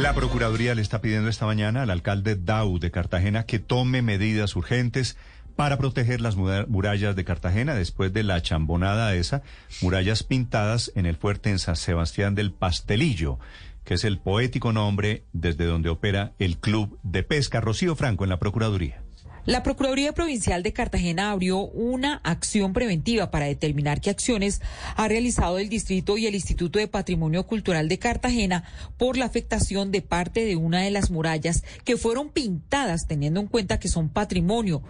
La 0.00 0.12
Procuraduría 0.12 0.74
le 0.74 0.82
está 0.82 1.00
pidiendo 1.00 1.30
esta 1.30 1.46
mañana 1.46 1.82
al 1.82 1.90
alcalde 1.90 2.36
Dau 2.36 2.78
de 2.78 2.90
Cartagena 2.90 3.46
que 3.46 3.58
tome 3.58 4.02
medidas 4.02 4.54
urgentes 4.54 5.16
para 5.56 5.78
proteger 5.78 6.20
las 6.20 6.36
murallas 6.36 7.16
de 7.16 7.24
Cartagena 7.24 7.74
después 7.74 8.12
de 8.12 8.22
la 8.22 8.42
chambonada 8.42 9.14
esa, 9.14 9.42
murallas 9.80 10.22
pintadas 10.22 10.92
en 10.96 11.06
el 11.06 11.16
fuerte 11.16 11.48
en 11.48 11.58
San 11.58 11.76
Sebastián 11.76 12.34
del 12.34 12.52
Pastelillo, 12.52 13.38
que 13.84 13.94
es 13.94 14.04
el 14.04 14.18
poético 14.18 14.70
nombre 14.74 15.24
desde 15.32 15.64
donde 15.64 15.88
opera 15.88 16.34
el 16.38 16.58
Club 16.58 16.98
de 17.02 17.22
Pesca. 17.22 17.62
Rocío 17.62 17.96
Franco 17.96 18.24
en 18.24 18.30
la 18.30 18.38
Procuraduría. 18.38 19.05
La 19.46 19.62
Procuraduría 19.62 20.12
Provincial 20.12 20.64
de 20.64 20.72
Cartagena 20.72 21.30
abrió 21.30 21.60
una 21.60 22.20
acción 22.24 22.72
preventiva 22.72 23.30
para 23.30 23.46
determinar 23.46 24.00
qué 24.00 24.10
acciones 24.10 24.60
ha 24.96 25.06
realizado 25.06 25.58
el 25.58 25.68
distrito 25.68 26.18
y 26.18 26.26
el 26.26 26.34
Instituto 26.34 26.80
de 26.80 26.88
Patrimonio 26.88 27.46
Cultural 27.46 27.88
de 27.88 28.00
Cartagena 28.00 28.64
por 28.96 29.16
la 29.16 29.26
afectación 29.26 29.92
de 29.92 30.02
parte 30.02 30.44
de 30.44 30.56
una 30.56 30.82
de 30.82 30.90
las 30.90 31.12
murallas 31.12 31.62
que 31.84 31.96
fueron 31.96 32.30
pintadas 32.30 33.06
teniendo 33.06 33.38
en 33.38 33.46
cuenta 33.46 33.78
que 33.78 33.86
son 33.86 34.08
patrimonio 34.08 34.82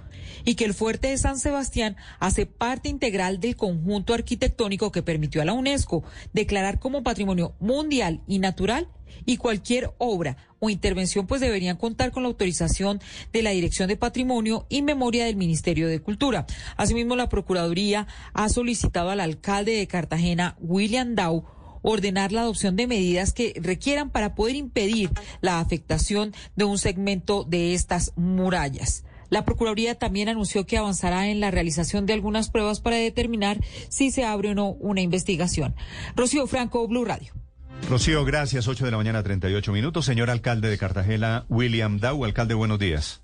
y 0.46 0.54
que 0.54 0.64
el 0.64 0.72
fuerte 0.72 1.08
de 1.08 1.18
San 1.18 1.38
Sebastián 1.38 1.96
hace 2.18 2.46
parte 2.46 2.88
integral 2.88 3.40
del 3.40 3.56
conjunto 3.56 4.14
arquitectónico 4.14 4.90
que 4.90 5.02
permitió 5.02 5.42
a 5.42 5.44
la 5.44 5.52
UNESCO 5.52 6.02
declarar 6.32 6.78
como 6.78 7.02
patrimonio 7.02 7.54
mundial 7.60 8.22
y 8.26 8.38
natural 8.38 8.88
y 9.24 9.36
cualquier 9.36 9.92
obra 9.98 10.36
o 10.58 10.70
intervención 10.70 11.26
pues 11.26 11.40
deberían 11.40 11.76
contar 11.76 12.12
con 12.12 12.22
la 12.22 12.28
autorización 12.28 13.00
de 13.32 13.42
la 13.42 13.50
Dirección 13.50 13.88
de 13.88 13.96
Patrimonio 13.96 14.66
y 14.68 14.82
Memoria 14.82 15.26
del 15.26 15.36
Ministerio 15.36 15.88
de 15.88 16.00
Cultura. 16.00 16.46
Asimismo, 16.76 17.16
la 17.16 17.28
Procuraduría 17.28 18.06
ha 18.32 18.48
solicitado 18.48 19.10
al 19.10 19.20
alcalde 19.20 19.72
de 19.72 19.86
Cartagena, 19.86 20.56
William 20.60 21.14
Dow, 21.14 21.44
ordenar 21.82 22.32
la 22.32 22.40
adopción 22.40 22.74
de 22.74 22.88
medidas 22.88 23.32
que 23.32 23.54
requieran 23.60 24.10
para 24.10 24.34
poder 24.34 24.56
impedir 24.56 25.10
la 25.40 25.60
afectación 25.60 26.34
de 26.56 26.64
un 26.64 26.78
segmento 26.78 27.44
de 27.44 27.74
estas 27.74 28.12
murallas. 28.16 29.04
La 29.28 29.44
Procuraduría 29.44 29.96
también 29.96 30.28
anunció 30.28 30.66
que 30.66 30.78
avanzará 30.78 31.28
en 31.28 31.40
la 31.40 31.50
realización 31.50 32.06
de 32.06 32.12
algunas 32.12 32.50
pruebas 32.50 32.80
para 32.80 32.96
determinar 32.96 33.58
si 33.88 34.10
se 34.10 34.24
abre 34.24 34.50
o 34.50 34.54
no 34.54 34.70
una 34.70 35.00
investigación. 35.00 35.74
Rocío 36.14 36.46
Franco, 36.46 36.86
Blue 36.86 37.04
Radio. 37.04 37.45
Rocío, 37.88 38.24
gracias. 38.24 38.66
8 38.66 38.84
de 38.84 38.90
la 38.90 38.96
mañana, 38.96 39.22
38 39.22 39.72
minutos. 39.72 40.04
Señor 40.04 40.30
alcalde 40.30 40.68
de 40.68 40.78
Cartagena, 40.78 41.44
William 41.48 41.98
Dow. 41.98 42.24
Alcalde, 42.24 42.54
buenos 42.54 42.78
días. 42.78 43.22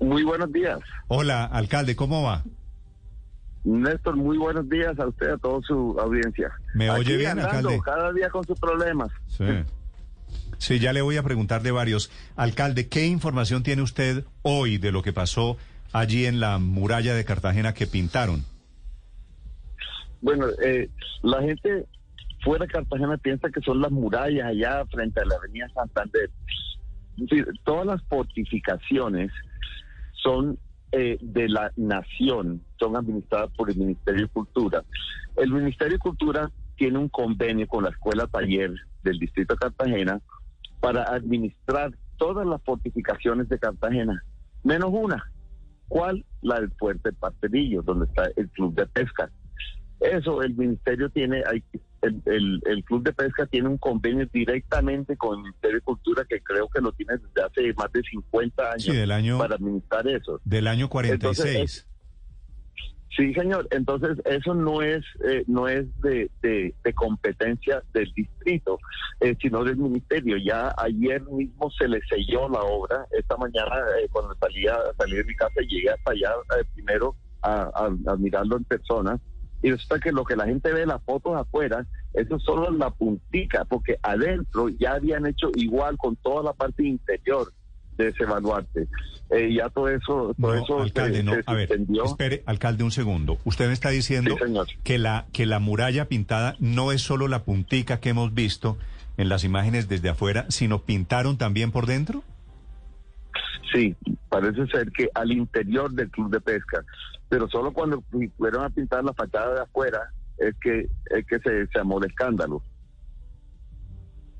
muy 0.00 0.24
buenos 0.24 0.52
días. 0.52 0.80
Hola, 1.08 1.44
alcalde, 1.44 1.94
¿cómo 1.94 2.22
va? 2.22 2.42
Néstor, 3.64 4.16
muy 4.16 4.36
buenos 4.36 4.68
días 4.68 4.98
a 4.98 5.06
usted, 5.06 5.30
a 5.30 5.38
toda 5.38 5.60
su 5.62 5.96
audiencia. 5.98 6.52
¿Me 6.74 6.90
oye 6.90 7.16
bien, 7.16 7.38
alcalde? 7.38 7.80
Cada 7.84 8.12
día 8.12 8.28
con 8.28 8.44
sus 8.44 8.58
problemas. 8.58 9.10
Sí. 9.28 9.44
Sí, 10.58 10.78
ya 10.78 10.92
le 10.92 11.02
voy 11.02 11.16
a 11.16 11.22
preguntar 11.22 11.62
de 11.62 11.70
varios. 11.70 12.10
Alcalde, 12.36 12.88
¿qué 12.88 13.06
información 13.06 13.62
tiene 13.62 13.82
usted 13.82 14.24
hoy 14.42 14.78
de 14.78 14.92
lo 14.92 15.02
que 15.02 15.12
pasó 15.12 15.56
allí 15.92 16.26
en 16.26 16.40
la 16.40 16.58
muralla 16.58 17.14
de 17.14 17.24
Cartagena 17.24 17.74
que 17.74 17.86
pintaron? 17.86 18.44
Bueno, 20.24 20.46
eh, 20.64 20.88
la 21.22 21.42
gente 21.42 21.84
fuera 22.42 22.64
de 22.64 22.72
Cartagena 22.72 23.18
piensa 23.18 23.50
que 23.50 23.60
son 23.60 23.82
las 23.82 23.90
murallas 23.90 24.46
allá 24.46 24.82
frente 24.86 25.20
a 25.20 25.26
la 25.26 25.36
Avenida 25.36 25.68
Santander. 25.74 26.30
todas 27.62 27.84
las 27.84 28.02
fortificaciones 28.04 29.30
son 30.14 30.58
eh, 30.92 31.18
de 31.20 31.46
la 31.50 31.70
nación, 31.76 32.62
son 32.78 32.96
administradas 32.96 33.50
por 33.54 33.70
el 33.70 33.76
Ministerio 33.76 34.22
de 34.22 34.28
Cultura. 34.28 34.82
El 35.36 35.52
Ministerio 35.52 35.92
de 35.92 35.98
Cultura 35.98 36.50
tiene 36.76 36.96
un 36.96 37.10
convenio 37.10 37.68
con 37.68 37.84
la 37.84 37.90
Escuela 37.90 38.26
Taller 38.26 38.72
del 39.02 39.18
Distrito 39.18 39.52
de 39.52 39.58
Cartagena 39.58 40.22
para 40.80 41.02
administrar 41.02 41.92
todas 42.16 42.46
las 42.46 42.62
fortificaciones 42.62 43.50
de 43.50 43.58
Cartagena, 43.58 44.24
menos 44.62 44.88
una. 44.90 45.30
¿Cuál? 45.88 46.24
La 46.40 46.60
del 46.60 46.70
Fuerte 46.78 47.12
Pastelillo, 47.12 47.82
donde 47.82 48.06
está 48.06 48.30
el 48.36 48.48
Club 48.48 48.74
de 48.74 48.86
Pesca. 48.86 49.30
Eso 50.00 50.42
el 50.42 50.54
ministerio 50.54 51.08
tiene, 51.08 51.42
el, 52.02 52.60
el, 52.66 52.84
Club 52.84 53.04
de 53.04 53.12
Pesca 53.12 53.46
tiene 53.46 53.68
un 53.68 53.78
convenio 53.78 54.26
directamente 54.32 55.16
con 55.16 55.38
el 55.38 55.42
Ministerio 55.44 55.78
de 55.78 55.82
Cultura 55.82 56.24
que 56.28 56.40
creo 56.42 56.68
que 56.68 56.80
lo 56.80 56.92
tiene 56.92 57.14
desde 57.16 57.42
hace 57.42 57.74
más 57.74 57.92
de 57.92 58.02
50 58.02 58.72
años 58.72 59.38
para 59.38 59.54
administrar 59.54 60.06
eso. 60.08 60.40
Del 60.44 60.66
año 60.66 60.88
46. 60.88 61.86
sí, 63.16 63.32
señor. 63.34 63.68
Entonces 63.70 64.18
eso 64.24 64.54
no 64.54 64.82
es 64.82 65.04
eh, 65.26 65.44
no 65.46 65.68
es 65.68 65.86
de, 66.00 66.30
de, 66.42 66.74
competencia 66.94 67.82
del 67.94 68.12
distrito, 68.12 68.78
eh, 69.20 69.34
sino 69.40 69.64
del 69.64 69.76
ministerio. 69.76 70.36
Ya 70.36 70.74
ayer 70.76 71.22
mismo 71.22 71.70
se 71.70 71.88
le 71.88 72.00
selló 72.08 72.48
la 72.48 72.60
obra. 72.60 73.06
Esta 73.12 73.36
mañana 73.36 73.76
eh, 74.02 74.08
cuando 74.10 74.34
salía 74.34 74.76
salí 74.98 75.16
de 75.16 75.24
mi 75.24 75.34
casa 75.34 75.60
llegué 75.66 75.90
hasta 75.90 76.12
allá 76.12 76.32
primero 76.74 77.14
a, 77.42 77.70
a 78.06 78.16
mirarlo 78.16 78.56
en 78.56 78.64
persona 78.64 79.20
y 79.64 79.70
resulta 79.70 79.98
que 79.98 80.12
lo 80.12 80.24
que 80.24 80.36
la 80.36 80.44
gente 80.44 80.74
ve 80.74 80.84
las 80.84 81.02
fotos 81.04 81.34
afuera, 81.34 81.86
eso 82.12 82.38
solo 82.38 82.70
es 82.70 82.78
la 82.78 82.90
puntica, 82.90 83.64
porque 83.64 83.98
adentro 84.02 84.68
ya 84.68 84.92
habían 84.92 85.24
hecho 85.24 85.50
igual 85.54 85.96
con 85.96 86.16
toda 86.16 86.42
la 86.42 86.52
parte 86.52 86.84
interior 86.84 87.50
de 87.96 88.08
ese 88.08 88.26
baluarte. 88.26 88.88
Eh, 89.30 89.54
ya 89.54 89.70
todo 89.70 89.88
eso, 89.88 90.34
todo 90.38 90.54
eso 90.54 90.82
alcalde, 90.82 91.22
no. 91.22 91.32
a 91.46 91.54
ver, 91.54 91.70
espere, 92.04 92.42
alcalde, 92.44 92.84
un 92.84 92.90
segundo. 92.90 93.38
Usted 93.46 93.68
me 93.68 93.72
está 93.72 93.88
diciendo 93.88 94.36
que 94.82 94.98
la 94.98 95.24
que 95.32 95.46
la 95.46 95.60
muralla 95.60 96.08
pintada 96.08 96.56
no 96.58 96.92
es 96.92 97.00
solo 97.00 97.26
la 97.26 97.44
puntica 97.44 98.00
que 98.00 98.10
hemos 98.10 98.34
visto 98.34 98.76
en 99.16 99.30
las 99.30 99.44
imágenes 99.44 99.88
desde 99.88 100.10
afuera, 100.10 100.44
sino 100.50 100.82
pintaron 100.82 101.38
también 101.38 101.70
por 101.70 101.86
dentro. 101.86 102.22
Sí, 103.72 103.96
parece 104.28 104.66
ser 104.66 104.90
que 104.92 105.08
al 105.14 105.32
interior 105.32 105.90
del 105.92 106.10
club 106.10 106.30
de 106.30 106.40
pesca, 106.40 106.84
pero 107.28 107.48
solo 107.48 107.72
cuando 107.72 108.02
fueron 108.36 108.64
a 108.64 108.70
pintar 108.70 109.04
la 109.04 109.12
fachada 109.14 109.54
de 109.54 109.60
afuera 109.62 110.12
es 110.38 110.54
que 110.60 110.88
es 111.06 111.26
que 111.26 111.38
se, 111.38 111.66
se 111.68 111.78
amó 111.78 111.98
el 111.98 112.10
escándalo. 112.10 112.62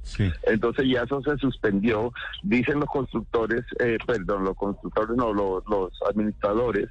Sí. 0.03 0.31
Entonces 0.43 0.87
ya 0.87 1.03
eso 1.03 1.23
se 1.23 1.37
suspendió. 1.39 2.13
Dicen 2.43 2.79
los 2.79 2.89
constructores, 2.89 3.65
eh, 3.81 3.97
perdón, 4.07 4.45
los 4.45 4.57
constructores 4.57 5.17
no, 5.17 5.33
los, 5.33 5.65
los 5.67 5.93
administradores, 6.09 6.89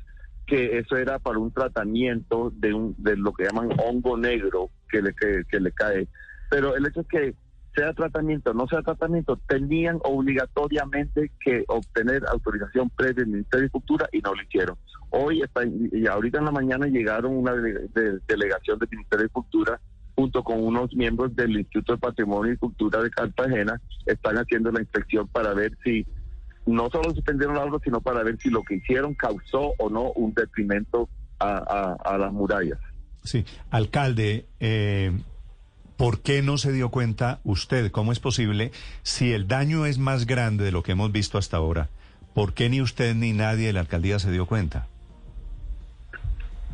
que 0.48 0.80
eso 0.80 0.98
era 0.98 1.20
para 1.20 1.38
un 1.38 1.52
tratamiento 1.52 2.52
de, 2.56 2.74
un, 2.74 2.96
de 2.98 3.16
lo 3.16 3.32
que 3.34 3.46
llaman 3.46 3.70
hongo 3.80 4.18
negro 4.18 4.70
que 4.90 5.02
le, 5.02 5.14
que, 5.14 5.44
que 5.50 5.60
le 5.60 5.72
cae. 5.72 6.08
Pero 6.50 6.76
el 6.76 6.86
hecho 6.86 7.02
es 7.02 7.08
que 7.08 7.36
sea 7.76 7.94
tratamiento 7.94 8.54
no 8.54 8.68
sea 8.68 8.82
tratamiento, 8.82 9.38
tenían 9.48 10.00
obligatoriamente 10.04 11.32
que 11.40 11.64
obtener 11.68 12.24
autorización 12.28 12.90
previa 12.92 13.24
del 13.24 13.28
Ministerio 13.28 13.64
de 13.66 13.70
Cultura 13.72 14.10
y 14.12 14.20
no 14.20 14.34
lo 14.34 14.42
hicieron. 14.42 14.78
Hoy 15.10 15.42
está, 15.42 15.62
y 15.66 16.08
ahorita 16.08 16.40
en 16.40 16.46
la 16.46 16.52
mañana 16.52 16.88
llegaron 16.88 17.38
una 17.38 17.54
delegación 17.54 18.80
del 18.80 18.90
Ministerio 18.90 19.24
de 19.24 19.30
Cultura 19.30 19.80
junto 20.16 20.44
con 20.44 20.64
unos 20.64 20.94
miembros 20.96 21.36
del 21.36 21.58
Instituto 21.58 21.94
de 21.94 22.00
Patrimonio 22.00 22.54
y 22.54 22.58
Cultura 22.58 23.02
de 23.02 23.10
Cartagena, 23.10 23.82
están 24.06 24.38
haciendo 24.38 24.72
la 24.72 24.82
inspección 24.82 25.28
para 25.28 25.54
ver 25.54 25.76
si 25.84 26.06
no 26.66 26.90
solo 26.92 27.12
suspendieron 27.12 27.58
algo, 27.58 27.80
sino 27.84 28.00
para 28.00 28.24
ver 28.24 28.38
si 28.40 28.50
lo 28.50 28.64
que 28.64 28.76
hicieron 28.76 29.16
causó 29.16 29.74
o 29.80 29.90
no 29.90 30.12
un 30.12 30.34
detrimento 30.34 31.10
a, 31.40 31.98
a 32.06 32.18
las 32.18 32.32
murallas. 32.32 32.80
Sí, 33.24 33.46
alcalde, 33.70 34.46
eh, 34.60 35.12
¿Por 35.98 36.22
qué 36.22 36.42
no 36.42 36.58
se 36.58 36.72
dio 36.72 36.90
cuenta 36.90 37.40
usted? 37.44 37.92
¿Cómo 37.92 38.12
es 38.12 38.20
posible? 38.20 38.72
Si 39.04 39.32
el 39.32 39.48
daño 39.48 39.86
es 39.86 40.00
más 40.00 40.26
grande 40.26 40.64
de 40.64 40.72
lo 40.72 40.82
que 40.82 40.94
hemos 40.94 41.12
visto 41.12 41.38
hasta 41.38 41.58
ahora, 41.58 41.90
¿por 42.34 42.54
qué 42.54 42.70
ni 42.70 42.82
usted 42.82 43.14
ni 43.16 43.32
nadie 43.32 43.68
de 43.68 43.74
la 43.74 43.82
alcaldía 43.82 44.18
se 44.18 44.32
dio 44.32 44.48
cuenta? 44.48 44.88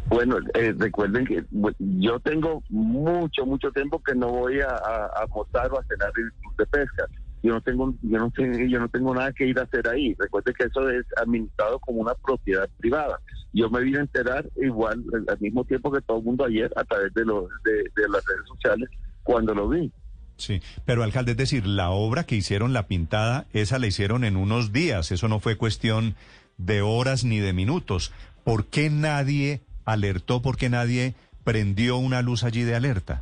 Bueno, 0.08 0.38
eh, 0.56 0.74
recuerden 0.78 1.26
que 1.26 1.44
yo 1.80 2.20
tengo 2.22 2.64
mucho, 2.70 3.46
mucho 3.46 3.72
tiempo 3.72 4.02
que 4.02 4.16
no 4.16 4.30
voy 4.30 4.62
a, 4.62 4.70
a, 4.70 5.26
o 5.30 5.46
a 5.52 5.84
cenar 5.84 6.12
de 6.58 6.66
pesca. 6.66 7.06
Yo 7.44 7.54
no 7.54 7.62
tengo, 7.62 7.94
yo 8.02 8.18
no 8.18 8.32
tengo, 8.32 8.58
yo 8.58 8.80
no 8.80 8.90
tengo 8.90 9.14
nada 9.14 9.32
que 9.34 9.46
ir 9.46 9.60
a 9.60 9.64
hacer 9.64 9.88
ahí. 9.88 10.16
Recuerden 10.18 10.54
que 10.58 10.66
eso 10.66 10.90
es 10.90 11.06
administrado 11.18 11.78
como 11.80 12.02
una 12.02 12.16
propiedad 12.16 12.68
privada. 12.80 13.20
Yo 13.54 13.70
me 13.70 13.82
vine 13.82 14.00
a 14.00 14.02
enterar 14.02 14.46
igual 14.56 15.04
al 15.28 15.40
mismo 15.40 15.64
tiempo 15.66 15.92
que 15.92 16.02
todo 16.02 16.18
el 16.18 16.24
mundo 16.24 16.46
ayer 16.46 16.72
a 16.76 16.84
través 16.86 17.14
de, 17.14 17.26
los, 17.26 17.46
de 17.64 18.10
las 18.10 18.26
redes 18.26 18.48
sociales 18.48 18.90
cuando 19.30 19.54
lo 19.54 19.70
vi. 19.70 19.92
Sí, 20.38 20.60
pero 20.86 21.04
alcalde, 21.04 21.34
es 21.34 21.38
decir, 21.38 21.68
la 21.68 21.92
obra 21.92 22.24
que 22.24 22.36
hicieron, 22.36 22.74
la 22.74 22.88
pintada, 22.88 23.46
esa 23.54 23.78
la 23.78 23.86
hicieron 23.86 24.24
en 24.24 24.38
unos 24.38 24.74
días, 24.74 25.12
eso 25.12 25.28
no 25.28 25.40
fue 25.40 25.56
cuestión 25.56 26.16
de 26.58 26.82
horas 26.82 27.26
ni 27.26 27.38
de 27.38 27.54
minutos. 27.54 28.12
¿Por 28.44 28.66
qué 28.66 28.90
nadie 28.90 29.62
alertó, 29.86 30.42
por 30.42 30.58
qué 30.58 30.70
nadie 30.70 31.14
prendió 31.44 31.98
una 31.98 32.24
luz 32.24 32.44
allí 32.44 32.64
de 32.64 32.74
alerta? 32.74 33.22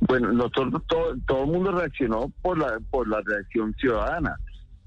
Bueno, 0.00 0.32
nosotros 0.32 0.82
todo, 0.88 1.14
todo 1.24 1.44
el 1.44 1.50
mundo 1.52 1.70
reaccionó 1.70 2.32
por 2.42 2.58
la 2.58 2.80
por 2.90 3.06
la 3.06 3.20
reacción 3.24 3.72
ciudadana. 3.74 4.36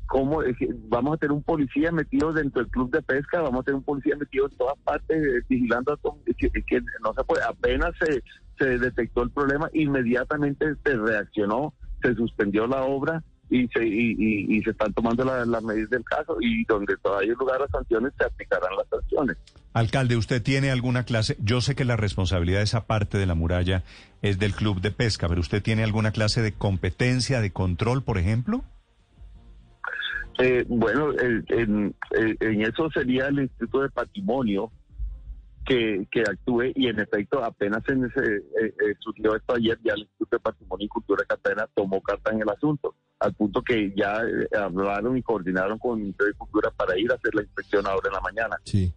¿Cómo 0.07 0.41
vamos 0.89 1.13
a 1.13 1.17
tener 1.17 1.31
un 1.31 1.43
policía 1.43 1.93
metido 1.93 2.33
dentro 2.33 2.61
del 2.61 2.71
club 2.71 2.91
de 2.91 3.01
pesca? 3.01 3.41
Vamos 3.41 3.61
a 3.61 3.63
tener 3.63 3.77
un 3.77 3.83
policía 3.83 4.17
metido 4.17 4.49
en 4.49 4.57
todas 4.57 4.77
partes 4.79 5.17
eh, 5.17 5.45
vigilando 5.47 5.93
a 5.93 5.97
todo, 5.97 6.17
que, 6.25 6.81
no 7.03 7.13
se 7.13 7.23
puede, 7.23 7.43
apenas 7.43 7.93
se 7.99 8.21
se 8.57 8.77
detectó 8.77 9.23
el 9.23 9.29
problema, 9.29 9.69
inmediatamente 9.73 10.65
se 10.83 10.95
reaccionó, 10.95 11.73
se 12.01 12.13
suspendió 12.15 12.67
la 12.67 12.83
obra 12.83 13.23
y 13.49 13.67
se, 13.69 13.85
y, 13.85 14.61
se 14.61 14.71
están 14.71 14.93
tomando 14.93 15.23
las 15.23 15.63
medidas 15.63 15.89
del 15.89 16.03
caso 16.03 16.37
y 16.41 16.65
donde 16.65 16.97
todavía 16.97 17.31
hay 17.31 17.37
lugar 17.37 17.61
a 17.61 17.67
sanciones 17.69 18.11
se 18.17 18.25
aplicarán 18.25 18.75
las 18.77 18.87
sanciones. 18.89 19.37
Alcalde, 19.73 20.17
¿usted 20.17 20.41
tiene 20.41 20.71
alguna 20.71 21.03
clase? 21.03 21.37
Yo 21.39 21.61
sé 21.61 21.75
que 21.75 21.85
la 21.85 21.95
responsabilidad 21.95 22.59
de 22.59 22.65
esa 22.65 22.87
parte 22.87 23.17
de 23.17 23.25
la 23.25 23.35
muralla 23.35 23.83
es 24.21 24.39
del 24.39 24.53
club 24.53 24.81
de 24.81 24.91
pesca, 24.91 25.29
pero 25.29 25.39
¿usted 25.39 25.61
tiene 25.61 25.83
alguna 25.83 26.11
clase 26.11 26.41
de 26.41 26.51
competencia, 26.51 27.41
de 27.41 27.51
control, 27.51 28.03
por 28.03 28.17
ejemplo? 28.17 28.63
Eh, 30.39 30.65
bueno, 30.67 31.11
en, 31.19 31.95
eso 32.11 32.89
sería 32.91 33.27
el 33.27 33.39
Instituto 33.39 33.81
de 33.81 33.89
Patrimonio 33.89 34.71
que, 35.67 36.07
que 36.09 36.21
actúe 36.21 36.71
y 36.75 36.87
en 36.87 36.99
efecto 36.99 37.43
apenas 37.43 37.83
en 37.89 38.05
ese, 38.05 38.37
eh, 38.37 38.73
eh, 38.79 38.95
surgió 38.99 39.35
esto 39.35 39.55
ayer, 39.55 39.77
ya 39.83 39.93
el 39.93 40.01
Instituto 40.01 40.37
de 40.37 40.39
Patrimonio 40.39 40.85
y 40.85 40.89
Cultura 40.89 41.21
de 41.21 41.27
Cartagena 41.27 41.67
tomó 41.75 42.01
carta 42.01 42.31
en 42.31 42.41
el 42.41 42.49
asunto, 42.49 42.95
al 43.19 43.33
punto 43.33 43.61
que 43.61 43.93
ya 43.95 44.21
hablaron 44.57 45.17
y 45.17 45.21
coordinaron 45.21 45.77
con 45.77 45.97
el 45.97 46.03
Ministerio 46.03 46.33
de 46.33 46.37
Cultura 46.37 46.71
para 46.71 46.97
ir 46.97 47.11
a 47.11 47.15
hacer 47.15 47.35
la 47.35 47.41
inspección 47.41 47.85
ahora 47.85 48.07
en 48.07 48.13
la 48.13 48.21
mañana. 48.21 48.55
Sí. 48.63 48.93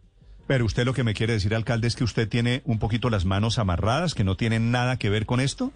Pero 0.46 0.64
usted 0.64 0.84
lo 0.84 0.94
que 0.94 1.04
me 1.04 1.14
quiere 1.14 1.34
decir, 1.34 1.54
alcalde, 1.54 1.88
es 1.88 1.96
que 1.96 2.04
usted 2.04 2.28
tiene 2.28 2.62
un 2.64 2.78
poquito 2.78 3.10
las 3.10 3.24
manos 3.24 3.58
amarradas, 3.58 4.14
que 4.14 4.24
no 4.24 4.36
tienen 4.36 4.70
nada 4.70 4.96
que 4.96 5.10
ver 5.10 5.26
con 5.26 5.40
esto. 5.40 5.72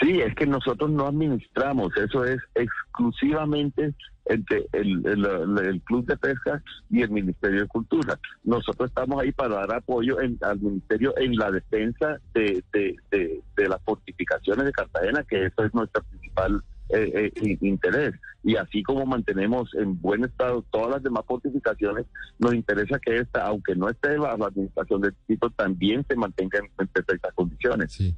Sí, 0.00 0.20
es 0.20 0.34
que 0.34 0.46
nosotros 0.46 0.90
no 0.90 1.06
administramos, 1.06 1.94
eso 1.96 2.24
es 2.24 2.40
exclusivamente 2.54 3.94
entre 4.26 4.66
el, 4.72 5.82
Club 5.84 6.06
de 6.06 6.16
Pesca 6.16 6.62
y 6.88 7.02
el 7.02 7.10
Ministerio 7.10 7.62
de 7.62 7.68
Cultura. 7.68 8.18
Nosotros 8.44 8.88
estamos 8.88 9.20
ahí 9.20 9.32
para 9.32 9.56
dar 9.56 9.74
apoyo 9.74 10.18
al 10.18 10.60
Ministerio 10.60 11.14
en 11.18 11.36
la 11.36 11.50
defensa 11.50 12.20
de, 12.32 12.62
las 13.56 13.82
fortificaciones 13.82 14.64
de 14.64 14.72
Cartagena, 14.72 15.24
que 15.24 15.46
eso 15.46 15.64
es 15.64 15.74
nuestra 15.74 16.02
principal 16.02 16.62
eh, 16.90 17.30
eh, 17.34 17.58
interés. 17.60 18.14
Y 18.42 18.56
así 18.56 18.82
como 18.82 19.04
mantenemos 19.04 19.74
en 19.74 20.00
buen 20.00 20.24
estado 20.24 20.64
todas 20.70 20.90
las 20.90 21.02
demás 21.02 21.24
fortificaciones, 21.26 22.06
nos 22.38 22.54
interesa 22.54 22.98
que 22.98 23.18
esta, 23.18 23.42
aunque 23.42 23.74
no 23.74 23.88
esté 23.88 24.16
bajo 24.16 24.38
la 24.38 24.46
administración 24.46 25.00
del 25.02 25.12
distrito, 25.12 25.50
también 25.50 26.04
se 26.08 26.16
mantenga 26.16 26.58
en, 26.58 26.88
perfectas 26.88 27.34
condiciones. 27.34 27.92
Sí. 27.92 28.16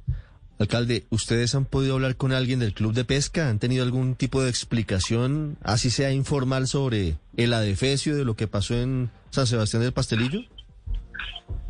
Alcalde, 0.59 1.05
¿ustedes 1.09 1.55
han 1.55 1.65
podido 1.65 1.95
hablar 1.95 2.15
con 2.15 2.31
alguien 2.31 2.59
del 2.59 2.73
club 2.73 2.93
de 2.93 3.05
pesca? 3.05 3.49
¿Han 3.49 3.59
tenido 3.59 3.83
algún 3.83 4.15
tipo 4.15 4.41
de 4.41 4.49
explicación, 4.49 5.57
así 5.63 5.89
sea 5.89 6.11
informal, 6.11 6.67
sobre 6.67 7.17
el 7.35 7.53
adefesio 7.53 8.15
de 8.15 8.23
lo 8.23 8.35
que 8.35 8.47
pasó 8.47 8.75
en 8.75 9.09
San 9.31 9.47
Sebastián 9.47 9.81
del 9.81 9.93
Pastelillo? 9.93 10.41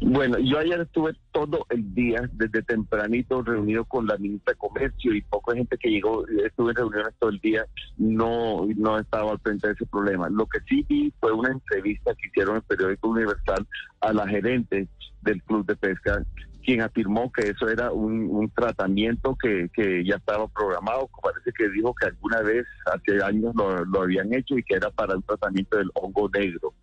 Bueno, 0.02 0.38
yo 0.38 0.60
ayer 0.60 0.82
estuve 0.82 1.14
todo 1.32 1.66
el 1.70 1.94
día, 1.96 2.30
desde 2.34 2.62
tempranito, 2.62 3.42
reunido 3.42 3.86
con 3.86 4.06
la 4.06 4.18
ministra 4.18 4.52
de 4.52 4.58
Comercio 4.58 5.14
y 5.14 5.22
poca 5.22 5.56
gente 5.56 5.78
que 5.78 5.90
llegó, 5.90 6.28
estuve 6.28 6.72
en 6.72 6.76
reuniones 6.76 7.14
todo 7.20 7.30
el 7.30 7.40
día, 7.40 7.66
no, 7.98 8.68
no 8.76 9.00
estaba 9.00 9.32
al 9.32 9.40
frente 9.40 9.68
de 9.68 9.74
ese 9.74 9.86
problema. 9.86 10.28
Lo 10.30 10.46
que 10.46 10.60
sí 10.68 10.86
vi 10.90 11.14
fue 11.22 11.32
una 11.32 11.52
entrevista 11.54 12.14
que 12.16 12.28
hicieron 12.28 12.56
en 12.56 12.58
el 12.58 12.64
periódico 12.64 13.08
Universal 13.08 13.66
a 14.02 14.14
la 14.14 14.28
gerente 14.28 14.90
del 15.22 15.42
Club 15.44 15.66
de 15.66 15.76
Pesca 15.78 16.22
quien 16.64 16.82
afirmó 16.82 17.32
que 17.32 17.50
eso 17.50 17.68
era 17.70 17.92
un, 17.92 18.52
tratamiento 18.56 19.38
que, 19.42 19.70
ya 20.06 20.16
estaba 20.16 20.48
programado, 20.48 21.10
parece 21.22 21.52
que 21.52 21.70
dijo 21.70 21.94
que 21.94 22.08
alguna 22.08 22.42
vez 22.42 22.66
hace 22.86 23.24
años 23.24 23.54
lo, 23.56 24.02
habían 24.02 24.34
hecho 24.34 24.58
y 24.58 24.64
que 24.64 24.76
era 24.76 24.90
para 24.90 25.16
un 25.16 25.24
tratamiento 25.24 25.78
del 25.78 25.92
hongo 25.94 26.30
negro. 26.34 26.74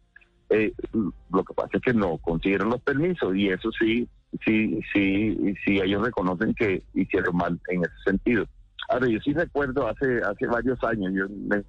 Eh, 0.51 0.73
lo 0.93 1.45
que 1.45 1.55
pasa 1.55 1.71
es 1.75 1.83
que 1.83 1.95
no 1.95 2.19
consiguieron 2.19 2.71
los 2.71 2.81
permisos 2.83 3.37
y 3.37 3.49
eso 3.49 3.71
sí, 3.79 4.09
sí, 4.45 4.81
sí, 4.93 5.55
sí, 5.65 5.81
ellos 5.81 6.03
reconocen 6.03 6.55
que 6.55 6.83
hicieron 6.95 7.37
mal 7.37 7.59
en 7.69 7.83
ese 7.83 7.95
sentido. 8.05 8.45
Ahora, 8.89 9.07
yo 9.09 9.21
sí 9.21 9.33
recuerdo 9.33 9.87
hace, 9.87 10.21
hace 10.23 10.47
varios 10.47 10.83
años, 10.83 11.13
yo 11.15 11.29
me, 11.29 11.63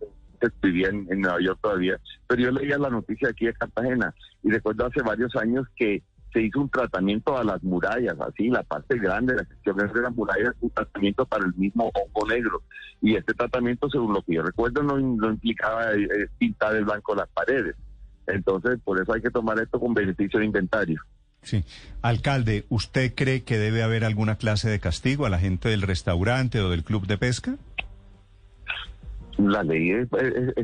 vivía 0.63 0.90
en, 0.90 1.08
en 1.12 1.22
Nueva 1.22 1.40
York 1.40 1.60
todavía, 1.62 2.00
pero 2.28 2.42
yo 2.42 2.52
leía 2.52 2.80
la 2.80 2.90
noticia 2.90 3.30
aquí 3.30 3.46
de 3.46 3.54
Cartagena 3.54 4.13
y 4.42 4.50
recuerdo 4.50 4.88
hace 4.88 5.04
varios 5.04 5.36
años 5.36 5.68
que 5.75 6.02
se 6.31 6.42
hizo 6.42 6.62
un 6.62 6.69
tratamiento 6.69 7.38
a 7.38 7.44
las 7.44 7.62
murallas, 7.63 8.16
así, 8.19 8.50
la 8.50 8.63
parte 8.63 8.98
grande, 8.98 9.36
la 9.36 9.45
sección 9.45 9.78
de 9.78 10.01
las 10.01 10.16
murallas, 10.16 10.56
un 10.62 10.69
tratamiento 10.69 11.25
para 11.25 11.45
el 11.45 11.54
mismo 11.56 11.92
hongo 11.94 12.28
negro. 12.28 12.62
Y 13.01 13.16
este 13.16 13.33
tratamiento, 13.33 13.89
según 13.89 14.13
lo 14.13 14.22
que 14.22 14.36
yo 14.36 14.44
recuerdo, 14.44 14.83
no, 14.83 15.00
implicaba 15.00 15.94
eh, 15.94 16.04
eh, 16.04 16.28
pintar 16.38 16.74
de 16.74 16.83
blanco 16.83 17.16
las 17.16 17.28
paredes. 17.30 17.75
Entonces, 18.28 18.80
por 18.83 19.01
eso 19.01 19.13
hay 19.13 19.22
que 19.22 19.31
tomar 19.31 19.60
esto 19.60 19.80
con 19.80 19.94
beneficio 19.94 20.39
de 20.39 20.45
inventario. 20.45 21.01
Sí. 21.44 21.63
Alcalde, 22.04 22.66
¿usted 22.69 23.13
cree 23.16 23.44
que 23.44 23.57
debe 23.57 23.81
haber 23.81 24.06
alguna 24.06 24.36
clase 24.36 24.69
de 24.69 24.80
castigo 24.80 25.25
a 25.25 25.30
la 25.30 25.39
gente 25.39 25.69
del 25.69 25.81
restaurante 25.81 26.60
o 26.62 26.69
del 26.69 26.84
club 26.84 27.07
de 27.07 27.18
pesca? 27.18 27.57
La 29.49 29.63
ley 29.63 29.91
es, 29.91 30.07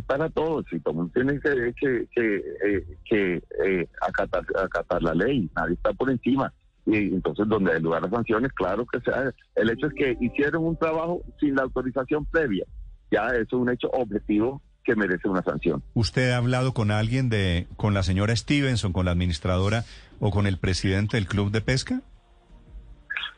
para 0.05 0.29
todos 0.29 0.65
y 0.71 0.79
todo 0.79 1.09
tiene 1.13 1.39
que, 1.39 1.73
que, 1.79 2.07
que, 2.13 2.35
eh, 2.65 3.41
eh, 3.65 3.87
acatar, 4.01 4.45
acatar 4.63 5.01
la 5.01 5.13
ley, 5.13 5.49
nadie 5.55 5.73
está 5.73 5.93
por 5.93 6.09
encima. 6.09 6.51
Y 6.85 6.95
entonces, 7.13 7.47
donde 7.49 7.73
hay 7.73 7.81
lugar 7.81 8.05
a 8.05 8.09
sanciones, 8.09 8.51
claro 8.53 8.85
que 8.85 9.01
sea. 9.01 9.31
El 9.55 9.69
hecho 9.69 9.87
es 9.87 9.93
que 9.93 10.17
hicieron 10.21 10.63
un 10.63 10.77
trabajo 10.77 11.21
sin 11.39 11.55
la 11.55 11.63
autorización 11.63 12.25
previa. 12.25 12.65
Ya 13.11 13.27
eso 13.27 13.41
es 13.41 13.53
un 13.53 13.69
hecho 13.69 13.89
objetivo 13.89 14.61
que 14.85 14.95
merece 14.95 15.27
una 15.27 15.43
sanción. 15.43 15.83
¿Usted 15.93 16.31
ha 16.31 16.37
hablado 16.37 16.73
con 16.73 16.91
alguien 16.91 17.29
de, 17.29 17.67
con 17.75 17.93
la 17.93 18.03
señora 18.03 18.35
Stevenson, 18.35 18.93
con 18.93 19.05
la 19.05 19.11
administradora 19.11 19.83
o 20.19 20.31
con 20.31 20.47
el 20.47 20.57
presidente 20.57 21.17
del 21.17 21.27
club 21.27 21.51
de 21.51 21.59
pesca? 21.59 22.01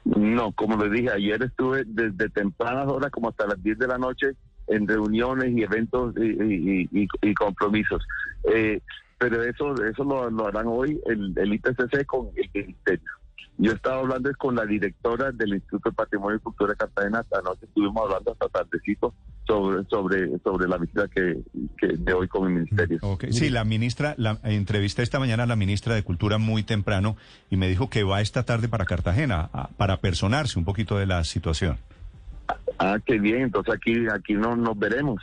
No, 0.05 0.51
como 0.51 0.77
le 0.83 0.89
dije, 0.91 1.11
ayer 1.11 1.41
estuve 1.41 1.83
desde 1.85 2.29
tempranas 2.29 2.87
horas 2.87 3.11
como 3.11 3.29
hasta 3.29 3.47
las 3.47 3.61
10 3.61 3.79
de 3.79 3.87
la 3.87 3.97
noche 3.97 4.27
en 4.69 4.87
reuniones 4.87 5.55
y 5.55 5.63
eventos 5.63 6.13
y, 6.17 7.33
compromisos. 7.35 8.03
Eh, 8.53 8.81
pero 9.17 9.43
eso 9.43 9.73
eso 9.83 10.03
lo, 10.03 10.47
harán 10.47 10.67
hoy 10.67 10.99
el, 11.05 11.33
el 11.37 12.05
con 12.05 12.29
el 12.35 12.49
Ministerio. 12.53 13.11
Yo 13.61 13.73
estaba 13.73 13.99
hablando 13.99 14.31
con 14.37 14.55
la 14.55 14.65
directora 14.65 15.33
del 15.33 15.55
Instituto 15.55 15.89
de 15.89 15.95
Patrimonio 15.95 16.37
y 16.37 16.39
Cultura 16.39 16.71
de 16.71 16.77
Cartagena, 16.77 17.25
anoche 17.29 17.65
estuvimos 17.65 18.03
hablando 18.03 18.31
hasta 18.31 18.47
tardecito 18.47 19.13
sobre 19.45 19.83
sobre 19.89 20.39
sobre 20.39 20.67
la 20.69 20.77
visita 20.77 21.09
que, 21.09 21.43
de 21.81 22.13
hoy 22.13 22.29
con 22.29 22.47
el 22.47 22.53
ministerio. 22.53 22.99
Sí, 23.31 23.49
la 23.49 23.65
ministra, 23.65 24.15
la 24.17 24.39
entrevisté 24.43 25.03
esta 25.03 25.19
mañana 25.19 25.43
a 25.43 25.45
la 25.45 25.57
ministra 25.57 25.93
de 25.93 26.03
Cultura 26.03 26.37
muy 26.37 26.63
temprano 26.63 27.17
y 27.49 27.57
me 27.57 27.67
dijo 27.67 27.89
que 27.89 28.03
va 28.03 28.21
esta 28.21 28.43
tarde 28.43 28.69
para 28.69 28.85
Cartagena 28.85 29.49
para 29.75 29.97
personarse 29.97 30.57
un 30.57 30.63
poquito 30.63 30.97
de 30.97 31.07
la 31.07 31.25
situación. 31.25 31.77
Ah, 32.79 32.97
qué 33.05 33.19
bien, 33.19 33.41
entonces 33.43 33.73
aquí, 33.73 34.07
aquí 34.11 34.33
no, 34.33 34.55
nos 34.55 34.77
veremos. 34.79 35.21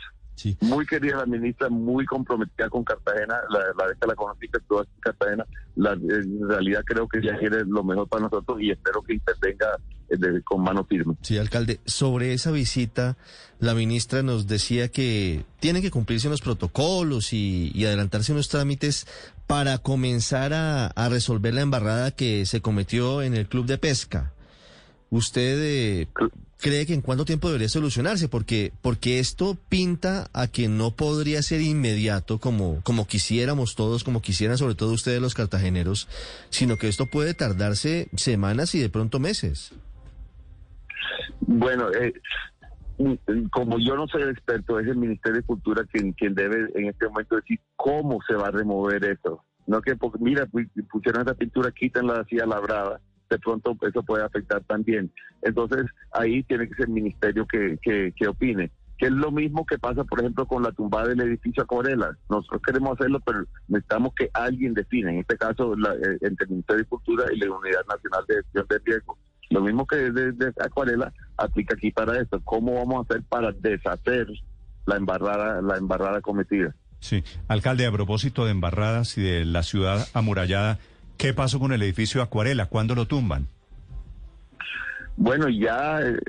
Muy 0.61 0.85
querida 0.85 1.17
la 1.17 1.25
ministra, 1.25 1.67
muy 1.67 2.05
comprometida 2.05 2.69
con 2.69 2.83
Cartagena, 2.83 3.39
la, 3.49 3.87
vez 3.87 3.97
que 3.99 4.07
la 4.07 4.15
conocí 4.15 4.47
que 4.47 4.59
estuvo 4.59 4.81
aquí 4.81 4.91
en 4.93 5.01
Cartagena, 5.01 5.45
la, 5.75 5.93
en 5.93 6.47
realidad 6.47 6.83
creo 6.85 7.07
que 7.07 7.17
ella 7.17 7.37
quiere 7.39 7.65
lo 7.65 7.83
mejor 7.83 8.07
para 8.07 8.23
nosotros 8.23 8.61
y 8.61 8.69
espero 8.69 9.01
que 9.01 9.15
intervenga 9.15 9.65
eh, 10.09 10.41
con 10.43 10.61
mano 10.61 10.85
firme. 10.85 11.15
Sí, 11.23 11.39
alcalde, 11.39 11.79
sobre 11.85 12.33
esa 12.33 12.51
visita, 12.51 13.17
la 13.59 13.73
ministra 13.73 14.21
nos 14.21 14.45
decía 14.45 14.89
que 14.89 15.43
tienen 15.59 15.81
que 15.81 15.89
cumplirse 15.89 16.27
unos 16.27 16.41
protocolos 16.41 17.33
y, 17.33 17.83
adelantarse 17.83 18.31
unos 18.31 18.49
trámites 18.49 19.07
para 19.47 19.79
comenzar 19.79 20.53
a, 20.53 20.87
a 20.87 21.09
resolver 21.09 21.55
la 21.55 21.61
embarrada 21.61 22.11
que 22.11 22.45
se 22.45 22.61
cometió 22.61 23.23
en 23.23 23.33
el 23.33 23.47
club 23.47 23.65
de 23.65 23.79
pesca. 23.79 24.33
¿Usted 25.09 25.57
eh, 25.61 26.07
cree 26.59 26.85
que 26.85 26.93
en 26.93 27.01
cuánto 27.01 27.25
tiempo 27.25 27.47
debería 27.47 27.69
solucionarse? 27.69 28.27
Porque, 28.27 28.71
porque 28.81 29.19
esto 29.19 29.57
pinta 29.69 30.29
a 30.33 30.47
que 30.47 30.67
no 30.67 30.91
podría 30.91 31.41
ser 31.41 31.61
inmediato 31.61 32.39
como, 32.39 32.81
como 32.83 33.07
quisiéramos 33.07 33.75
todos, 33.75 34.03
como 34.03 34.21
quisieran 34.21 34.57
sobre 34.57 34.75
todo 34.75 34.93
ustedes 34.93 35.21
los 35.21 35.33
cartageneros, 35.33 36.07
sino 36.49 36.77
que 36.77 36.87
esto 36.87 37.05
puede 37.05 37.33
tardarse 37.33 38.09
semanas 38.15 38.75
y 38.75 38.79
de 38.79 38.89
pronto 38.89 39.19
meses. 39.19 39.73
Bueno, 41.41 41.89
eh, 41.91 42.13
como 43.51 43.77
yo 43.79 43.95
no 43.95 44.07
soy 44.07 44.23
el 44.23 44.29
experto, 44.29 44.79
es 44.79 44.87
el 44.87 44.97
Ministerio 44.97 45.41
de 45.41 45.45
Cultura 45.45 45.83
quien, 45.91 46.13
quien 46.13 46.33
debe 46.33 46.67
en 46.75 46.89
este 46.89 47.07
momento 47.07 47.35
decir 47.35 47.59
cómo 47.75 48.19
se 48.27 48.33
va 48.33 48.47
a 48.47 48.51
remover 48.51 49.03
esto. 49.05 49.43
No 49.67 49.81
que, 49.81 49.95
porque, 49.95 50.17
mira, 50.21 50.47
pusieron 50.89 51.21
esta 51.21 51.33
pintura, 51.33 51.71
quítanla 51.71 52.21
así 52.21 52.39
a 52.39 52.45
labrada 52.45 53.01
de 53.29 53.39
pronto 53.39 53.75
eso 53.81 54.03
puede 54.03 54.23
afectar 54.23 54.63
también. 54.63 55.11
Entonces, 55.41 55.85
ahí 56.11 56.43
tiene 56.43 56.67
que 56.67 56.75
ser 56.75 56.85
el 56.85 56.93
ministerio 56.93 57.45
que, 57.45 57.77
que, 57.81 58.27
opine 58.27 58.71
que 58.97 59.05
es 59.05 59.11
lo 59.11 59.31
mismo 59.31 59.63
que 59.63 59.77
pasa, 59.77 60.03
por 60.03 60.19
ejemplo, 60.19 60.47
con 60.47 60.63
la 60.63 60.71
tumbada 60.71 61.09
del 61.09 61.21
edificio 61.21 61.61
Acorela. 61.61 62.17
Nosotros 62.31 62.63
queremos 62.65 62.99
hacerlo, 62.99 63.19
pero 63.19 63.45
necesitamos 63.67 64.13
que 64.15 64.27
alguien 64.33 64.73
defina, 64.73 65.11
en 65.11 65.19
este 65.19 65.37
caso, 65.37 65.75
la, 65.75 65.93
eh, 65.93 66.17
entre 66.21 66.45
el 66.45 66.49
Ministerio 66.49 66.83
de 66.83 66.89
Cultura 66.89 67.25
y 67.31 67.37
la 67.37 67.51
Unidad 67.51 67.85
Nacional 67.87 68.25
de 68.27 68.35
Gestión 68.37 68.65
de 68.67 68.79
Riesgo. 68.83 69.17
Lo 69.51 69.61
mismo 69.61 69.85
que 69.85 69.97
desde 69.97 70.51
Acuarela 70.59 71.13
aplica 71.37 71.75
aquí 71.75 71.91
para 71.91 72.19
esto. 72.19 72.41
¿Cómo 72.43 72.73
vamos 72.73 72.97
a 72.97 73.01
hacer 73.01 73.23
para 73.29 73.51
deshacer 73.51 74.27
la 74.87 74.95
embarrada, 74.95 75.61
la 75.61 75.77
embarrada 75.77 76.19
cometida? 76.21 76.75
Sí, 76.99 77.23
alcalde, 77.47 77.85
a 77.85 77.91
propósito 77.91 78.45
de 78.45 78.51
embarradas 78.51 79.17
y 79.17 79.21
de 79.21 79.45
la 79.45 79.63
ciudad 79.63 80.07
amurallada, 80.13 80.79
¿Qué 81.17 81.33
pasó 81.33 81.59
con 81.59 81.73
el 81.73 81.81
edificio 81.81 82.21
Acuarela? 82.21 82.67
¿Cuándo 82.67 82.95
lo 82.95 83.07
tumban? 83.07 83.47
Bueno, 85.15 85.49
ya, 85.49 85.99
eh, 86.01 86.19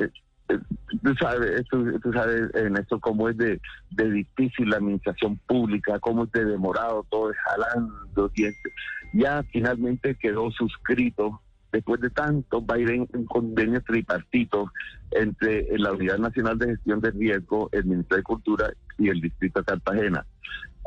eh, 0.49 0.59
tú 1.03 1.15
sabes, 1.21 1.63
tú, 1.71 1.99
tú 2.01 2.13
sabes 2.13 2.55
en 2.55 2.77
esto 2.79 2.99
cómo 2.99 3.29
es 3.29 3.37
de, 3.37 3.61
de 3.91 4.11
difícil 4.11 4.71
la 4.71 4.77
administración 4.77 5.39
pública, 5.47 5.99
cómo 6.01 6.25
es 6.25 6.33
de 6.33 6.47
demorado, 6.47 7.05
todo 7.11 7.31
es 7.31 7.37
jalando 7.39 8.29
dientes. 8.31 8.73
Ya 9.13 9.43
finalmente 9.53 10.15
quedó 10.15 10.51
suscrito, 10.53 11.43
después 11.71 12.01
de 12.01 12.09
tanto, 12.09 12.65
va 12.65 12.77
a 12.77 12.79
ir 12.79 12.91
en 12.91 13.07
un 13.13 13.27
convenio 13.27 13.83
tripartito 13.83 14.73
entre 15.11 15.67
la 15.79 15.93
Unidad 15.93 16.19
Nacional 16.19 16.59
de 16.59 16.69
Gestión 16.69 17.01
de 17.01 17.11
Riesgo, 17.11 17.69
el 17.73 17.85
Ministerio 17.85 18.19
de 18.19 18.23
Cultura 18.23 18.73
y 18.99 19.09
el 19.09 19.21
Distrito 19.21 19.61
de 19.61 19.67
Cartagena. 19.67 20.25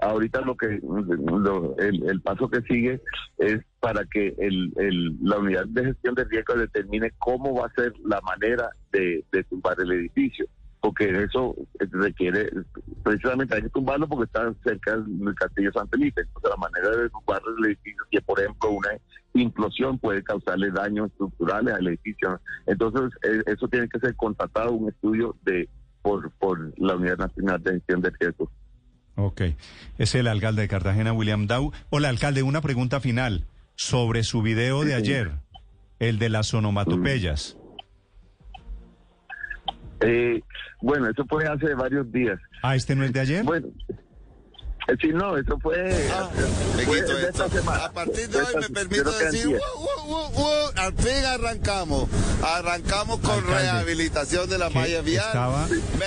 Ahorita 0.02 0.42
lo 0.42 0.58
que 0.58 0.80
lo- 0.82 1.78
el, 1.78 2.22
paso 2.22 2.50
que 2.50 2.62
sigue 2.62 3.00
es 3.38 3.62
para 3.80 4.04
que 4.06 4.34
el, 4.40 4.72
la 5.22 5.38
unidad 5.38 5.66
de 5.68 5.86
gestión 5.86 6.16
de 6.16 6.24
riesgo 6.26 6.56
determine 6.56 7.12
cómo 7.20 7.54
va 7.54 7.68
a 7.68 7.74
ser 7.74 7.94
la 8.04 8.20
manera 8.22 8.70
de, 8.92 9.24
tumbar 9.48 9.80
el 9.80 9.92
edificio, 9.92 10.48
porque 10.80 11.08
eso 11.24 11.56
requiere 11.92 12.50
precisamente 13.04 13.56
hay 13.56 13.62
que 13.62 13.70
tumbarlo 13.70 14.08
porque 14.08 14.26
está 14.26 14.52
cerca 14.64 14.98
del 14.98 15.36
castillo 15.36 15.72
San 15.72 15.88
Felipe. 15.90 16.22
Entonces 16.22 16.50
la 16.50 16.58
manera 16.58 16.98
de 17.04 17.10
tumbar 17.12 17.42
el 17.60 17.66
edificio, 17.66 18.04
si 18.10 18.20
por 18.22 18.40
ejemplo 18.40 18.72
una 18.72 18.90
implosión 19.36 20.00
puede 20.00 20.24
causarle 20.24 20.72
daños 20.72 21.12
estructurales 21.12 21.76
al 21.76 21.88
edificio, 21.88 22.42
entonces 22.66 23.12
eh, 23.22 23.44
eso 23.46 23.68
tiene 23.68 23.88
que 23.88 24.00
ser 24.00 24.16
contratado 24.16 24.72
un 24.72 24.90
estudio 24.90 25.36
de 25.44 25.70
por, 26.02 26.32
por 26.40 26.74
la 26.80 26.96
unidad 26.96 27.20
nacional 27.20 27.62
de 27.62 27.74
gestión 27.74 28.02
de 28.02 28.12
riesgos. 28.20 28.50
Ok. 29.16 29.42
Es 29.98 30.16
el 30.16 30.28
alcalde 30.28 30.64
de 30.64 30.68
Cartagena, 30.68 31.14
William 31.14 31.48
Dow. 31.48 31.72
Hola, 31.90 32.10
alcalde, 32.10 32.44
una 32.44 32.62
pregunta 32.62 33.00
final 33.00 33.46
sobre 33.76 34.24
su 34.24 34.42
video 34.42 34.84
de 34.84 34.94
ayer, 34.94 35.32
el 36.00 36.20
de 36.20 36.30
las 36.30 36.54
onomatopeyas. 36.54 37.58
Eh, 40.02 40.42
bueno, 40.82 41.10
eso 41.10 41.26
fue 41.28 41.46
hace 41.46 41.74
varios 41.76 42.12
días. 42.12 42.40
Ah, 42.64 42.76
¿este 42.76 42.96
no 42.96 43.04
es 43.04 43.14
de 43.14 43.20
ayer? 43.20 43.44
Bueno, 43.44 43.68
sí, 45.00 45.10
no, 45.14 45.38
eso 45.38 45.58
fue, 45.60 46.10
Ah, 46.12 46.30
fue 46.34 46.86
me 46.86 46.92
quito 47.02 47.16
de 47.16 47.30
esta 47.30 47.46
esto. 47.46 47.58
semana. 47.60 47.86
A 47.86 47.92
partir 47.92 48.28
de 48.30 48.40
De 48.40 48.44
hoy 48.44 48.56
me 48.62 48.70
permito 48.70 49.12
decir, 49.12 49.60
al 50.78 50.94
fin 50.94 51.26
arrancamos. 51.26 52.10
Arrancamos 52.44 53.20
con 53.20 53.32
Alcalde, 53.32 53.62
rehabilitación 53.62 54.50
de 54.50 54.58
la 54.58 54.70
malla 54.70 55.02
vial. 55.02 55.26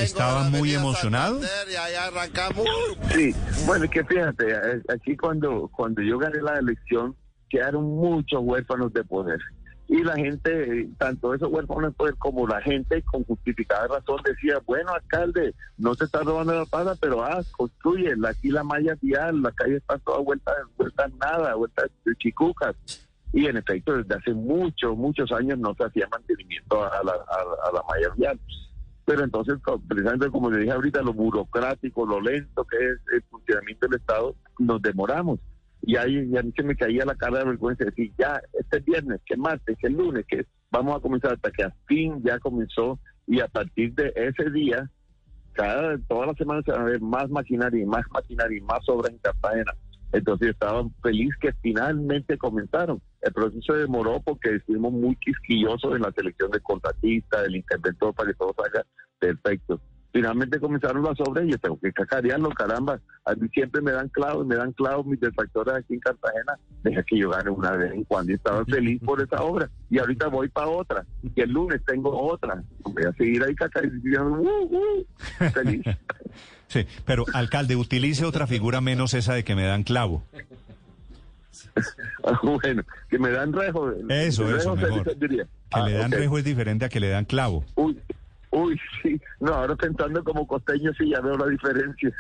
estaba- 0.01 0.51
muy 0.51 0.75
emocionado. 0.75 1.41
Santander 1.41 1.73
Y 1.73 1.77
ahí 1.77 1.95
arrancamos. 1.95 2.67
Sí, 3.15 3.35
bueno, 3.67 3.85
es 3.85 3.91
que 3.91 4.05
fíjate, 4.05 4.51
eh, 4.51 4.83
aquí 4.93 5.17
cuando, 5.17 5.71
cuando 5.75 6.03
yo 6.03 6.19
gané 6.19 6.41
la 6.43 6.59
elección, 6.59 7.15
quedaron 7.49 7.85
muchos 7.85 8.41
huérfanos 8.43 8.93
de 8.93 9.05
poder. 9.05 9.39
Y 9.87 10.03
la 10.03 10.15
gente, 10.17 10.89
tanto 10.99 11.35
esos 11.35 11.51
huérfanos 11.53 11.95
poder 11.95 12.15
como 12.17 12.47
la 12.49 12.61
gente, 12.63 13.03
con 13.03 13.23
justificada 13.25 13.87
razón, 13.87 14.21
decía, 14.25 14.59
bueno, 14.65 14.93
alcalde, 14.95 15.55
no 15.77 15.95
se 15.95 16.05
está 16.05 16.23
robando 16.23 16.55
la 16.55 16.65
paz, 16.65 16.97
pero 17.01 17.23
ah, 17.23 17.43
construye, 17.57 18.15
aquí 18.27 18.49
la 18.51 18.65
malla 18.65 18.97
vial, 19.03 19.43
la 19.43 19.53
calle 19.53 19.77
está 19.77 19.99
toda 19.99 20.21
vuelta, 20.21 20.53
vuelta 20.79 21.07
nada, 21.21 21.55
vuelta 21.55 21.83
de 22.05 22.17
chicucas. 22.17 22.75
Y 23.33 23.47
en 23.47 23.57
efecto, 23.59 23.97
desde 23.97 24.15
hace 24.15 24.33
muchos, 24.33 24.97
muchos 24.97 25.31
años 25.33 25.59
no 25.59 25.75
se 25.75 25.85
hacía 25.85 26.09
mantenimiento 26.11 26.83
a 26.83 27.03
la, 27.05 27.13
a- 27.13 27.69
a 27.69 27.73
la 27.73 27.83
malla 27.89 28.09
vial. 28.17 28.41
Pero 29.05 29.23
entonces, 29.23 29.57
precisamente 29.87 30.31
como 30.31 30.51
le 30.51 30.61
dije 30.61 30.73
ahorita, 30.73 31.03
lo 31.03 31.13
burocrático, 31.13 32.07
lo 32.07 32.21
lento 32.23 32.65
que 32.65 32.77
es 32.79 32.99
el 33.13 33.23
funcionamiento 33.25 33.87
del 33.87 33.99
Estado, 34.01 34.35
nos 34.59 34.81
demoramos. 34.81 35.41
Y 35.87 35.97
ahí 35.97 36.31
ya 36.31 36.41
a 36.41 36.43
mí 36.43 36.53
se 36.57 36.63
me 36.63 36.77
caía 36.77 37.05
la 37.05 37.15
cara 37.15 37.41
de 37.41 37.45
vergüenza 37.45 37.85
de 37.85 37.91
decir, 37.91 38.13
ya, 38.19 38.41
este 38.59 38.81
viernes, 38.81 39.21
que 39.27 39.37
martes, 39.37 39.77
que 39.79 39.91
lunes, 39.91 40.25
que 40.27 40.47
vamos 40.71 40.97
a 40.97 41.01
comenzar 41.01 41.35
hasta 41.35 41.51
que 41.51 41.65
a 41.65 41.75
fin 41.87 42.23
ya 42.25 42.39
comenzó 42.39 42.99
y 43.27 43.41
a 43.41 43.49
partir 43.49 43.95
de 43.95 44.13
ese 44.17 44.51
día, 44.51 44.91
cada, 45.53 45.99
todas 46.09 46.29
las 46.29 46.37
semanas 46.37 46.65
se 46.65 46.73
van 46.73 46.83
a 46.83 46.85
ver 46.85 47.01
más 47.01 47.29
maquinaria 47.29 47.83
y 47.83 47.87
más 47.87 48.05
maquinaria 48.11 48.59
y 48.59 48.63
más 48.63 48.81
obras 48.89 49.13
en 49.13 49.19
Cartagena. 49.19 49.73
Entonces 50.13 50.51
estaba 50.51 50.85
feliz 51.03 51.31
que 51.41 51.53
finalmente 51.61 52.39
comenzaron. 52.39 53.03
El 53.21 53.33
proceso 53.33 53.75
demoró 53.75 54.21
porque 54.25 54.57
estuvimos 54.57 54.93
muy 54.93 55.17
quisquillosos 55.17 55.97
en 55.97 56.03
la 56.03 56.13
selección 56.13 56.51
del 56.51 56.63
contratista, 56.63 57.43
del 57.43 57.57
interventor 57.57 58.15
para 58.15 58.29
que 58.31 58.35
todo 58.35 58.55
salga 58.57 58.87
perfecto. 59.19 59.81
Finalmente 60.15 60.61
comenzaron 60.61 61.03
las 61.03 61.19
obras 61.21 61.45
y 61.45 61.51
yo 61.51 61.59
tengo 61.59 61.77
que 61.81 61.93
cacarearlo, 61.93 62.49
caramba. 62.51 63.01
A 63.25 63.35
mí 63.35 63.49
siempre 63.53 63.83
me 63.83 63.91
dan 63.91 64.09
clavos, 64.11 64.47
me 64.47 64.55
dan 64.55 64.71
clavos 64.71 65.05
mis 65.07 65.19
detractores 65.21 65.75
aquí 65.75 65.95
en 65.95 66.01
Cartagena. 66.01 66.57
Deja 66.85 67.03
que 67.03 67.19
yo 67.19 67.31
gane 67.31 67.51
una 67.51 67.73
vez 67.73 67.93
en 67.93 68.05
cuando 68.05 68.31
y 68.31 68.37
estaba 68.37 68.65
feliz 68.65 69.03
por 69.05 69.21
esa 69.21 69.43
obra. 69.43 69.69
Y 69.91 69.99
ahorita 69.99 70.29
voy 70.29 70.49
para 70.49 70.69
otra. 70.69 71.05
Y 71.35 71.41
el 71.41 71.51
lunes 71.51 71.81
tengo 71.85 72.17
otra. 72.17 72.63
Voy 72.85 73.03
a 73.03 73.13
seguir 73.15 73.43
ahí 73.43 73.57
cacareando. 73.57 74.41
Uh, 74.41 74.79
uh, 74.79 75.05
feliz. 75.53 75.83
Sí, 76.67 76.87
pero 77.05 77.25
alcalde, 77.35 77.77
utilice 77.77 78.25
otra 78.25 78.49
figura 78.49 78.81
menos 78.81 79.15
esa 79.15 79.35
de 79.35 79.45
que 79.45 79.55
me 79.55 79.65
dan 79.65 79.85
clavo. 79.85 80.25
bueno, 82.43 82.83
que 83.09 83.19
me 83.19 83.31
dan 83.31 83.53
rejo. 83.53 83.91
Eso, 84.09 84.45
Rejo 84.45 84.57
eso, 84.57 84.77
mejor. 84.77 85.19
diría. 85.19 85.45
Que 85.45 85.51
Ah, 85.73 85.87
le 85.87 85.93
dan 85.95 86.11
rejo 86.11 86.39
es 86.39 86.45
diferente 86.45 86.85
a 86.85 86.89
que 86.89 86.99
le 87.01 87.09
dan 87.11 87.25
clavo. 87.27 87.65
Uy, 87.77 87.99
uy, 88.55 88.81
sí. 89.03 89.21
No, 89.41 89.53
ahora 89.53 89.77
pensando 89.77 90.23
como 90.25 90.47
costeño 90.47 90.93
sí 90.95 91.11
ya 91.11 91.21
veo 91.21 91.37
la 91.37 91.47
diferencia. 91.47 92.13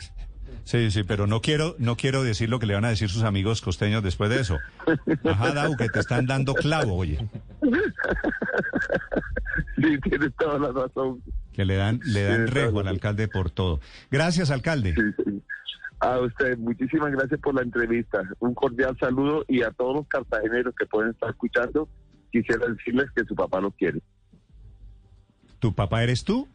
Sí, 0.64 0.90
sí, 0.90 1.02
pero 1.02 1.26
no 1.26 1.40
quiero, 1.40 1.74
no 1.78 1.96
quiero 1.96 2.22
decir 2.22 2.48
lo 2.48 2.58
que 2.58 2.66
le 2.66 2.74
van 2.74 2.84
a 2.84 2.88
decir 2.88 3.08
sus 3.08 3.22
amigos 3.22 3.60
costeños 3.60 4.02
después 4.02 4.30
de 4.30 4.40
eso. 4.40 4.60
Ajá, 5.24 5.52
Dau, 5.52 5.76
que 5.76 5.88
te 5.88 6.00
están 6.00 6.26
dando 6.26 6.54
clavo, 6.54 6.96
oye. 6.96 7.18
Sí, 9.76 9.98
tienes 10.02 10.34
toda 10.38 10.58
la 10.58 10.72
razón. 10.72 11.22
Que 11.52 11.64
le 11.64 11.76
dan, 11.76 12.00
le 12.04 12.22
dan 12.24 12.46
rejo 12.46 12.80
al 12.80 12.88
alcalde 12.88 13.28
por 13.28 13.50
todo. 13.50 13.80
Gracias, 14.10 14.50
alcalde. 14.50 14.94
Sí, 14.94 15.24
sí. 15.24 15.42
A 16.00 16.18
usted, 16.20 16.58
muchísimas 16.58 17.12
gracias 17.12 17.40
por 17.40 17.54
la 17.54 17.62
entrevista. 17.62 18.22
Un 18.40 18.54
cordial 18.54 18.96
saludo 18.98 19.44
y 19.48 19.62
a 19.62 19.70
todos 19.70 19.96
los 19.96 20.08
cartageneros 20.08 20.74
que 20.78 20.86
pueden 20.86 21.10
estar 21.10 21.30
escuchando, 21.30 21.88
quisiera 22.30 22.66
decirles 22.66 23.06
que 23.14 23.24
su 23.24 23.34
papá 23.34 23.60
los 23.60 23.74
quiere. 23.74 24.00
¿Tu 25.64 25.72
papá 25.72 26.02
eres 26.02 26.22
tú? 26.24 26.46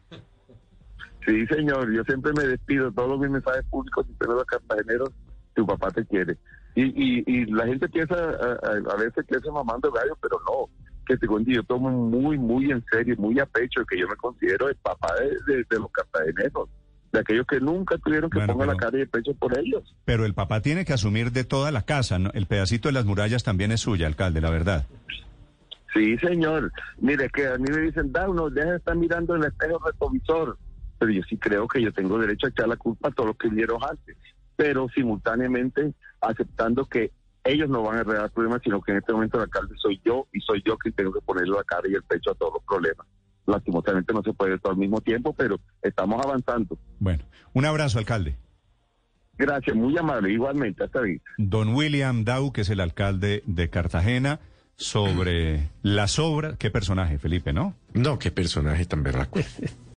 Sí, 1.26 1.44
señor, 1.48 1.92
yo 1.92 2.04
siempre 2.04 2.30
me 2.32 2.44
despido, 2.44 2.92
todos 2.92 3.18
mis 3.18 3.28
mensajes 3.28 3.64
públicos 3.68 4.06
y 4.08 4.24
los 4.24 4.44
cartageneros, 4.44 5.10
tu 5.52 5.66
papá 5.66 5.90
te 5.90 6.06
quiere. 6.06 6.36
Y, 6.76 6.84
y, 6.84 7.24
y 7.26 7.46
la 7.46 7.66
gente 7.66 7.88
piensa 7.88 8.14
a, 8.14 8.20
a- 8.20 8.92
a 8.92 8.96
veces 8.96 9.26
que 9.26 9.34
es 9.34 9.42
mamando 9.52 9.90
gallo, 9.90 10.16
pero 10.22 10.38
no, 10.48 10.68
que 11.04 11.16
según 11.16 11.44
yo 11.44 11.60
tomo 11.64 11.90
muy, 11.90 12.38
muy 12.38 12.70
en 12.70 12.84
serio, 12.88 13.16
muy 13.18 13.40
a 13.40 13.46
pecho, 13.46 13.84
que 13.84 13.98
yo 13.98 14.06
me 14.06 14.14
considero 14.14 14.68
el 14.68 14.76
papá 14.76 15.08
de, 15.18 15.54
de- 15.56 15.64
de 15.68 15.78
los 15.80 15.90
cartageneros, 15.90 16.68
de 17.10 17.18
aquellos 17.18 17.46
que 17.48 17.58
nunca 17.58 17.98
tuvieron 17.98 18.30
que 18.30 18.38
Bueno, 18.38 18.52
pongan 18.52 18.68
la 18.68 18.76
cara 18.76 18.96
y 18.96 19.00
el 19.00 19.08
pecho 19.08 19.34
por 19.34 19.58
ellos. 19.58 19.92
Pero 20.04 20.24
el 20.24 20.34
papá 20.34 20.60
tiene 20.62 20.84
que 20.84 20.92
asumir 20.92 21.32
de 21.32 21.42
toda 21.42 21.72
la 21.72 21.82
casa. 21.82 22.20
¿no? 22.20 22.30
El 22.32 22.46
pedacito 22.46 22.86
de 22.88 22.92
las 22.92 23.06
murallas 23.06 23.42
también 23.42 23.72
es 23.72 23.80
suya, 23.80 24.06
alcalde, 24.06 24.40
la 24.40 24.50
verdad. 24.50 24.86
Sí, 25.92 26.16
señor. 26.18 26.72
Mire, 26.98 27.28
que 27.30 27.46
a 27.46 27.58
mí 27.58 27.70
me 27.70 27.80
dicen, 27.80 28.12
da, 28.12 28.28
uno 28.28 28.50
deja 28.50 28.70
de 28.70 28.76
estar 28.76 28.96
mirando 28.96 29.34
el 29.34 29.44
espejo 29.44 29.78
retrovisor. 29.84 30.58
Pero 30.98 31.12
yo 31.12 31.22
sí 31.28 31.36
creo 31.38 31.66
que 31.66 31.82
yo 31.82 31.92
tengo 31.92 32.18
derecho 32.18 32.46
a 32.46 32.50
echar 32.50 32.68
la 32.68 32.76
culpa 32.76 33.08
a 33.08 33.12
todos 33.12 33.28
los 33.28 33.36
que 33.36 33.48
vinieron 33.48 33.78
antes. 33.82 34.16
Pero 34.56 34.88
simultáneamente 34.94 35.94
aceptando 36.20 36.84
que 36.86 37.12
ellos 37.44 37.68
no 37.68 37.82
van 37.82 37.96
a 37.96 38.00
arreglar 38.00 38.26
el 38.26 38.30
problema, 38.30 38.60
sino 38.62 38.80
que 38.80 38.92
en 38.92 38.98
este 38.98 39.12
momento 39.12 39.38
el 39.38 39.44
alcalde 39.44 39.74
soy 39.78 40.00
yo 40.04 40.26
y 40.32 40.40
soy 40.40 40.62
yo 40.64 40.76
quien 40.76 40.94
tengo 40.94 41.12
que 41.12 41.20
ponerle 41.20 41.56
la 41.56 41.64
cara 41.64 41.88
y 41.88 41.94
el 41.94 42.02
pecho 42.02 42.32
a 42.32 42.34
todos 42.34 42.54
los 42.54 42.64
problemas. 42.64 43.06
Lastimosamente 43.46 44.12
no 44.12 44.22
se 44.22 44.32
puede 44.34 44.58
todo 44.58 44.72
al 44.72 44.78
mismo 44.78 45.00
tiempo, 45.00 45.32
pero 45.32 45.58
estamos 45.82 46.24
avanzando. 46.24 46.78
Bueno, 46.98 47.24
un 47.54 47.64
abrazo, 47.64 47.98
alcalde. 47.98 48.36
Gracias, 49.38 49.74
muy 49.74 49.96
amable. 49.96 50.30
Igualmente, 50.30 50.84
hasta 50.84 51.00
ahí. 51.00 51.18
Don 51.38 51.74
William 51.74 52.24
Dow, 52.24 52.52
que 52.52 52.60
es 52.60 52.68
el 52.68 52.80
alcalde 52.80 53.42
de 53.46 53.70
Cartagena, 53.70 54.38
sobre 54.80 55.68
las 55.82 56.18
obras. 56.18 56.56
Qué 56.58 56.70
personaje, 56.70 57.18
Felipe, 57.18 57.52
¿no? 57.52 57.74
No, 57.92 58.18
qué 58.18 58.30
personaje 58.30 58.86
tan 58.86 59.02
berraco. 59.02 59.40